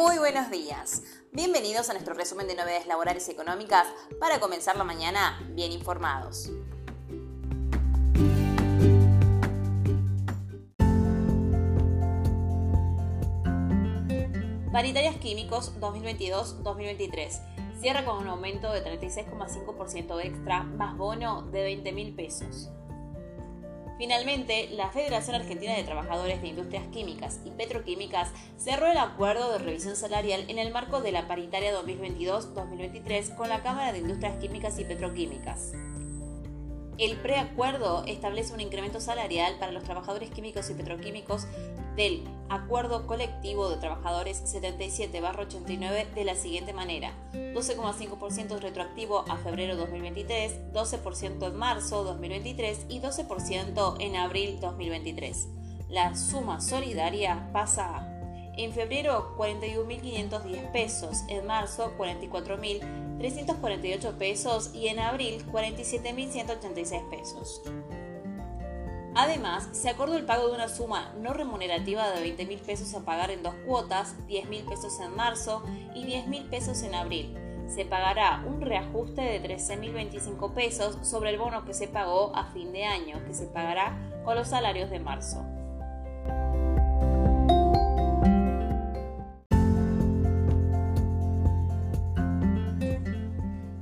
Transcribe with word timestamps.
Muy 0.00 0.16
buenos 0.16 0.50
días. 0.50 1.02
Bienvenidos 1.30 1.90
a 1.90 1.92
nuestro 1.92 2.14
resumen 2.14 2.46
de 2.46 2.54
novedades 2.54 2.86
laborales 2.86 3.28
y 3.28 3.32
económicas 3.32 3.86
para 4.18 4.40
comenzar 4.40 4.74
la 4.78 4.82
mañana 4.82 5.38
bien 5.50 5.72
informados. 5.72 6.50
Paritarias 14.72 15.16
Químicos 15.16 15.78
2022-2023. 15.78 17.78
Cierra 17.82 18.06
con 18.06 18.22
un 18.22 18.28
aumento 18.28 18.72
de 18.72 18.82
36,5% 18.82 20.24
extra 20.24 20.62
más 20.62 20.96
bono 20.96 21.42
de 21.42 21.62
20 21.62 21.92
mil 21.92 22.14
pesos. 22.14 22.70
Finalmente, 24.00 24.70
la 24.70 24.88
Federación 24.88 25.36
Argentina 25.36 25.74
de 25.74 25.84
Trabajadores 25.84 26.40
de 26.40 26.48
Industrias 26.48 26.86
Químicas 26.86 27.38
y 27.44 27.50
Petroquímicas 27.50 28.30
cerró 28.56 28.90
el 28.90 28.96
acuerdo 28.96 29.52
de 29.52 29.58
revisión 29.58 29.94
salarial 29.94 30.46
en 30.48 30.58
el 30.58 30.72
marco 30.72 31.02
de 31.02 31.12
la 31.12 31.28
paritaria 31.28 31.78
2022-2023 31.78 33.36
con 33.36 33.50
la 33.50 33.62
Cámara 33.62 33.92
de 33.92 33.98
Industrias 33.98 34.38
Químicas 34.38 34.78
y 34.78 34.86
Petroquímicas. 34.86 35.74
El 36.96 37.18
preacuerdo 37.18 38.04
establece 38.06 38.54
un 38.54 38.62
incremento 38.62 39.00
salarial 39.00 39.58
para 39.58 39.70
los 39.70 39.84
trabajadores 39.84 40.30
químicos 40.30 40.70
y 40.70 40.74
petroquímicos 40.74 41.46
del 42.00 42.24
Acuerdo 42.48 43.06
Colectivo 43.06 43.68
de 43.68 43.76
Trabajadores 43.76 44.42
77-89 44.42 46.14
de 46.14 46.24
la 46.24 46.34
siguiente 46.34 46.72
manera: 46.72 47.12
12,5% 47.34 48.58
retroactivo 48.58 49.26
a 49.28 49.36
febrero 49.36 49.76
2023, 49.76 50.72
12% 50.72 51.46
en 51.46 51.56
marzo 51.56 52.02
2023 52.04 52.86
y 52.88 53.00
12% 53.00 53.96
en 54.00 54.16
abril 54.16 54.60
2023. 54.60 55.48
La 55.90 56.16
suma 56.16 56.62
solidaria 56.62 57.50
pasa 57.52 57.98
a 57.98 58.06
en 58.56 58.72
febrero 58.72 59.36
41.510 59.36 60.72
pesos, 60.72 61.24
en 61.28 61.46
marzo 61.46 61.92
44.348 61.98 64.16
pesos 64.16 64.70
y 64.74 64.88
en 64.88 65.00
abril 65.00 65.44
47.186 65.52 67.10
pesos. 67.10 67.60
Además, 69.14 69.68
se 69.72 69.90
acordó 69.90 70.16
el 70.16 70.24
pago 70.24 70.48
de 70.48 70.54
una 70.54 70.68
suma 70.68 71.12
no 71.20 71.32
remunerativa 71.32 72.08
de 72.10 72.36
20.000 72.36 72.60
pesos 72.60 72.94
a 72.94 73.04
pagar 73.04 73.30
en 73.30 73.42
dos 73.42 73.54
cuotas, 73.66 74.16
10.000 74.28 74.68
pesos 74.68 75.00
en 75.00 75.14
marzo 75.16 75.64
y 75.94 76.04
10.000 76.04 76.48
pesos 76.48 76.82
en 76.82 76.94
abril. 76.94 77.36
Se 77.68 77.84
pagará 77.84 78.44
un 78.46 78.60
reajuste 78.60 79.20
de 79.20 79.42
13.025 79.42 80.54
pesos 80.54 80.98
sobre 81.02 81.30
el 81.30 81.38
bono 81.38 81.64
que 81.64 81.74
se 81.74 81.88
pagó 81.88 82.34
a 82.34 82.46
fin 82.52 82.72
de 82.72 82.84
año, 82.84 83.24
que 83.26 83.34
se 83.34 83.46
pagará 83.46 83.96
con 84.24 84.36
los 84.36 84.48
salarios 84.48 84.90
de 84.90 85.00
marzo. 85.00 85.44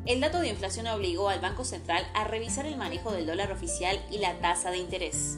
El 0.09 0.21
dato 0.21 0.41
de 0.41 0.49
inflación 0.49 0.87
obligó 0.87 1.29
al 1.29 1.41
Banco 1.41 1.67
Central 1.67 2.03
a 2.15 2.25
revisar 2.25 2.65
el 2.65 2.79
manejo 2.79 3.13
del 3.13 3.27
dólar 3.27 3.53
oficial 3.53 4.01
y 4.11 4.17
la 4.17 4.39
tasa 4.39 4.71
de 4.71 4.79
interés. 4.79 5.37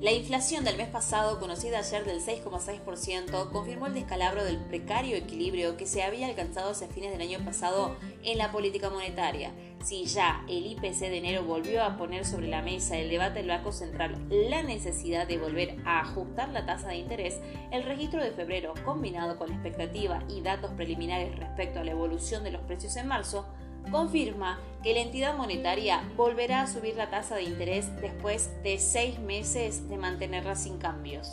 La 0.00 0.12
inflación 0.12 0.62
del 0.62 0.76
mes 0.76 0.86
pasado, 0.86 1.40
conocida 1.40 1.80
ayer 1.80 2.04
del 2.04 2.20
6,6%, 2.20 3.50
confirmó 3.50 3.86
el 3.86 3.94
descalabro 3.94 4.44
del 4.44 4.58
precario 4.58 5.16
equilibrio 5.16 5.76
que 5.76 5.86
se 5.86 6.04
había 6.04 6.28
alcanzado 6.28 6.70
hacia 6.70 6.86
fines 6.86 7.10
del 7.10 7.20
año 7.20 7.44
pasado 7.44 7.96
en 8.22 8.38
la 8.38 8.52
política 8.52 8.90
monetaria. 8.90 9.50
Si 9.82 10.04
ya 10.04 10.44
el 10.48 10.66
IPC 10.66 11.00
de 11.00 11.18
enero 11.18 11.42
volvió 11.42 11.82
a 11.82 11.96
poner 11.96 12.24
sobre 12.24 12.46
la 12.46 12.62
mesa 12.62 12.96
el 12.96 13.10
debate 13.10 13.40
del 13.40 13.48
Banco 13.48 13.72
Central 13.72 14.24
la 14.30 14.62
necesidad 14.62 15.26
de 15.26 15.38
volver 15.38 15.78
a 15.84 16.02
ajustar 16.02 16.50
la 16.50 16.64
tasa 16.64 16.90
de 16.90 16.98
interés, 16.98 17.40
el 17.72 17.82
registro 17.82 18.22
de 18.22 18.30
febrero, 18.30 18.74
combinado 18.84 19.36
con 19.36 19.48
la 19.48 19.56
expectativa 19.56 20.22
y 20.28 20.42
datos 20.42 20.70
preliminares 20.74 21.36
respecto 21.36 21.80
a 21.80 21.84
la 21.84 21.90
evolución 21.90 22.44
de 22.44 22.52
los 22.52 22.62
precios 22.62 22.94
en 22.94 23.08
marzo, 23.08 23.48
confirma 23.90 24.58
que 24.82 24.94
la 24.94 25.00
entidad 25.00 25.36
monetaria 25.36 26.02
volverá 26.16 26.62
a 26.62 26.66
subir 26.66 26.96
la 26.96 27.10
tasa 27.10 27.36
de 27.36 27.42
interés 27.42 27.94
después 28.00 28.50
de 28.62 28.78
seis 28.78 29.18
meses 29.18 29.88
de 29.88 29.96
mantenerla 29.96 30.54
sin 30.54 30.78
cambios. 30.78 31.32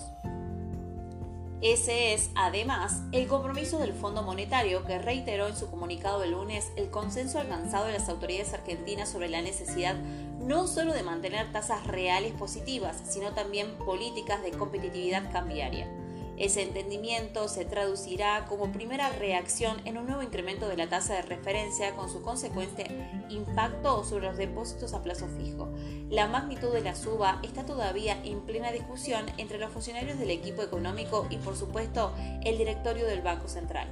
Ese 1.62 2.14
es, 2.14 2.30
además, 2.36 3.02
el 3.12 3.28
compromiso 3.28 3.80
del 3.80 3.94
Fondo 3.94 4.22
Monetario 4.22 4.86
que 4.86 5.00
reiteró 5.00 5.48
en 5.48 5.56
su 5.56 5.70
comunicado 5.70 6.24
el 6.24 6.32
lunes 6.32 6.72
el 6.76 6.92
consenso 6.92 7.40
alcanzado 7.40 7.86
de 7.86 7.94
las 7.94 8.10
autoridades 8.10 8.54
argentinas 8.54 9.10
sobre 9.10 9.30
la 9.30 9.42
necesidad 9.42 9.96
no 10.40 10.68
solo 10.68 10.94
de 10.94 11.02
mantener 11.02 11.52
tasas 11.52 11.88
reales 11.88 12.34
positivas, 12.34 13.02
sino 13.06 13.32
también 13.34 13.78
políticas 13.80 14.44
de 14.44 14.52
competitividad 14.52 15.32
cambiaria. 15.32 15.88
Ese 16.38 16.64
entendimiento 16.64 17.48
se 17.48 17.64
traducirá 17.64 18.46
como 18.46 18.74
primera 18.74 19.10
reacción 19.10 19.78
en 19.86 19.98
un 19.98 20.06
nuevo 20.06 20.22
incremento 20.22 20.68
de 20.68 20.76
la 20.76 20.90
tasa 20.90 21.14
de 21.14 21.22
referencia 21.22 21.96
con 21.96 22.10
su 22.10 22.22
consecuente 22.22 22.88
impacto 23.30 24.04
sobre 24.04 24.28
los 24.28 24.38
depósitos 24.38 24.94
a 24.94 25.02
plazo 25.02 25.30
fijo. 25.38 25.70
La 26.10 26.28
magnitud 26.28 26.74
de 26.74 26.82
la 26.82 26.94
suba 26.94 27.40
está 27.42 27.66
todavía 27.66 28.22
en 28.26 28.42
plena 28.42 28.74
discusión 28.74 29.26
entre 29.38 29.60
los 29.60 29.72
funcionarios 29.72 30.20
del 30.20 30.30
equipo 30.30 30.62
económico 30.62 31.26
y 31.30 31.38
por 31.38 31.56
supuesto 31.56 32.14
el 32.44 32.58
directorio 32.58 33.06
del 33.06 33.22
Banco 33.22 33.48
Central. 33.48 33.88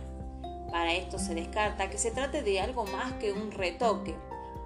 Para 0.69 0.95
esto 0.95 1.19
se 1.19 1.35
descarta 1.35 1.89
que 1.89 1.97
se 1.97 2.11
trate 2.11 2.43
de 2.43 2.59
algo 2.59 2.83
más 2.85 3.13
que 3.13 3.31
un 3.31 3.51
retoque. 3.51 4.15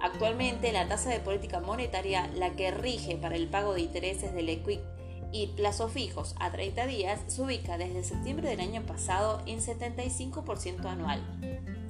Actualmente 0.00 0.72
la 0.72 0.88
tasa 0.88 1.10
de 1.10 1.20
política 1.20 1.60
monetaria, 1.60 2.28
la 2.34 2.56
que 2.56 2.72
rige 2.72 3.16
para 3.16 3.36
el 3.36 3.46
pago 3.46 3.74
de 3.74 3.82
intereses 3.82 4.32
del 4.34 4.48
EQUIC 4.48 4.80
y 5.32 5.48
plazos 5.48 5.92
fijos 5.92 6.34
a 6.40 6.50
30 6.50 6.86
días 6.86 7.20
se 7.26 7.42
ubica 7.42 7.76
desde 7.78 8.04
septiembre 8.04 8.48
del 8.48 8.60
año 8.60 8.82
pasado 8.82 9.42
en 9.46 9.60
75% 9.60 10.84
anual, 10.86 11.20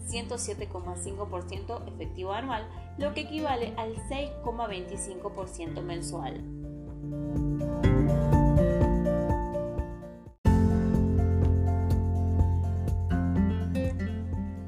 107,5% 0.08 1.94
efectivo 1.94 2.32
anual, 2.32 2.68
lo 2.98 3.14
que 3.14 3.20
equivale 3.22 3.74
al 3.76 3.94
6,25% 4.08 5.82
mensual. 5.82 6.42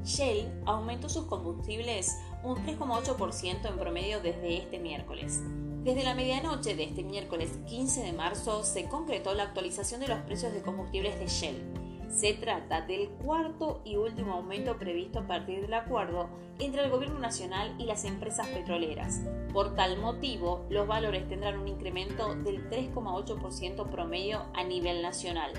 Shell 0.03 0.63
aumentó 0.65 1.09
sus 1.09 1.25
combustibles 1.25 2.17
un 2.43 2.55
3,8% 2.57 3.69
en 3.69 3.77
promedio 3.77 4.19
desde 4.21 4.57
este 4.57 4.79
miércoles. 4.79 5.41
Desde 5.83 6.03
la 6.03 6.13
medianoche 6.13 6.75
de 6.75 6.83
este 6.83 7.03
miércoles 7.03 7.57
15 7.65 8.03
de 8.03 8.13
marzo 8.13 8.63
se 8.63 8.87
concretó 8.87 9.33
la 9.33 9.43
actualización 9.43 9.99
de 9.99 10.09
los 10.09 10.19
precios 10.19 10.53
de 10.53 10.61
combustibles 10.61 11.17
de 11.17 11.25
Shell. 11.25 12.07
Se 12.07 12.33
trata 12.33 12.81
del 12.81 13.09
cuarto 13.09 13.81
y 13.83 13.95
último 13.95 14.33
aumento 14.33 14.77
previsto 14.77 15.17
a 15.17 15.27
partir 15.27 15.61
del 15.61 15.73
acuerdo 15.73 16.29
entre 16.59 16.83
el 16.83 16.91
Gobierno 16.91 17.17
Nacional 17.17 17.73
y 17.79 17.85
las 17.85 18.05
empresas 18.05 18.45
petroleras. 18.49 19.21
Por 19.53 19.75
tal 19.75 19.97
motivo, 19.97 20.67
los 20.69 20.85
valores 20.85 21.27
tendrán 21.27 21.57
un 21.57 21.67
incremento 21.67 22.35
del 22.35 22.69
3,8% 22.69 23.89
promedio 23.89 24.45
a 24.53 24.63
nivel 24.63 25.01
nacional. 25.01 25.51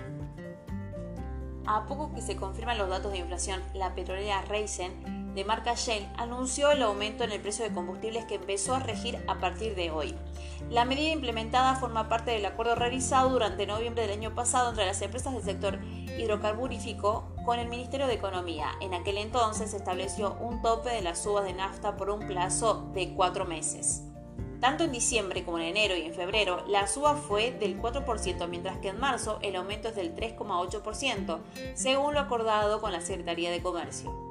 A 1.66 1.84
poco 1.86 2.14
que 2.14 2.22
se 2.22 2.36
confirman 2.36 2.78
los 2.78 2.88
datos 2.88 3.10
de 3.10 3.18
inflación, 3.18 3.60
la 3.74 3.96
petrolera 3.96 4.42
Raisin 4.42 5.21
de 5.34 5.44
marca 5.44 5.74
Shell 5.74 6.08
anunció 6.16 6.70
el 6.70 6.82
aumento 6.82 7.24
en 7.24 7.32
el 7.32 7.40
precio 7.40 7.64
de 7.64 7.72
combustibles 7.72 8.24
que 8.26 8.34
empezó 8.34 8.74
a 8.74 8.80
regir 8.80 9.22
a 9.28 9.38
partir 9.38 9.74
de 9.74 9.90
hoy. 9.90 10.14
La 10.70 10.84
medida 10.84 11.10
implementada 11.10 11.74
forma 11.76 12.08
parte 12.08 12.30
del 12.30 12.44
acuerdo 12.46 12.74
realizado 12.74 13.30
durante 13.30 13.66
noviembre 13.66 14.02
del 14.02 14.18
año 14.18 14.34
pasado 14.34 14.70
entre 14.70 14.86
las 14.86 15.02
empresas 15.02 15.32
del 15.34 15.42
sector 15.42 15.78
hidrocarburífico 16.18 17.32
con 17.44 17.58
el 17.58 17.68
Ministerio 17.68 18.06
de 18.06 18.14
Economía. 18.14 18.72
En 18.80 18.94
aquel 18.94 19.18
entonces 19.18 19.70
se 19.70 19.76
estableció 19.76 20.36
un 20.40 20.62
tope 20.62 20.90
de 20.90 21.02
las 21.02 21.22
subas 21.22 21.44
de 21.44 21.54
nafta 21.54 21.96
por 21.96 22.10
un 22.10 22.26
plazo 22.26 22.90
de 22.94 23.14
cuatro 23.14 23.44
meses. 23.44 24.02
Tanto 24.60 24.84
en 24.84 24.92
diciembre 24.92 25.44
como 25.44 25.58
en 25.58 25.64
enero 25.64 25.96
y 25.96 26.02
en 26.02 26.14
febrero, 26.14 26.64
la 26.68 26.86
suba 26.86 27.16
fue 27.16 27.50
del 27.50 27.82
4%, 27.82 28.46
mientras 28.48 28.78
que 28.78 28.90
en 28.90 29.00
marzo 29.00 29.40
el 29.42 29.56
aumento 29.56 29.88
es 29.88 29.96
del 29.96 30.14
3,8%, 30.14 31.40
según 31.74 32.14
lo 32.14 32.20
acordado 32.20 32.80
con 32.80 32.92
la 32.92 33.00
Secretaría 33.00 33.50
de 33.50 33.60
Comercio. 33.60 34.21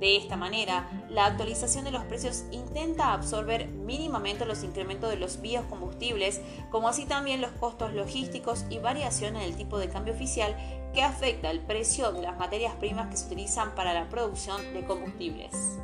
De 0.00 0.16
esta 0.16 0.36
manera, 0.36 0.88
la 1.10 1.26
actualización 1.26 1.84
de 1.84 1.90
los 1.90 2.04
precios 2.04 2.44
intenta 2.52 3.12
absorber 3.12 3.66
mínimamente 3.68 4.46
los 4.46 4.62
incrementos 4.62 5.10
de 5.10 5.16
los 5.16 5.40
biocombustibles, 5.40 6.40
como 6.70 6.88
así 6.88 7.04
también 7.04 7.40
los 7.40 7.50
costos 7.52 7.92
logísticos 7.92 8.64
y 8.70 8.78
variación 8.78 9.36
en 9.36 9.42
el 9.42 9.56
tipo 9.56 9.78
de 9.78 9.88
cambio 9.88 10.14
oficial 10.14 10.56
que 10.94 11.02
afecta 11.02 11.50
el 11.50 11.60
precio 11.60 12.12
de 12.12 12.22
las 12.22 12.38
materias 12.38 12.74
primas 12.76 13.08
que 13.08 13.16
se 13.16 13.26
utilizan 13.26 13.74
para 13.74 13.92
la 13.92 14.08
producción 14.08 14.72
de 14.72 14.84
combustibles. 14.84 15.78